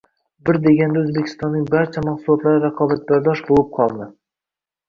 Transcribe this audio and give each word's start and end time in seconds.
Bir 0.47 0.57
deganda 0.61 1.03
O‘zbekistonning 1.07 1.67
barcha 1.75 2.03
mahsulotlari 2.07 2.65
raqobatbardosh 2.65 3.45
bo‘lib 3.51 3.69
qoldi. 3.81 4.09